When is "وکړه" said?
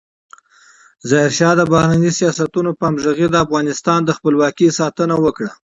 5.25-5.51